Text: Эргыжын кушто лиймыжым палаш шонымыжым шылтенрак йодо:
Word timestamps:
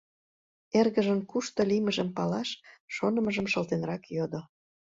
Эргыжын 0.79 1.19
кушто 1.31 1.59
лиймыжым 1.69 2.09
палаш 2.17 2.49
шонымыжым 2.95 3.45
шылтенрак 3.51 4.03
йодо: 4.17 4.41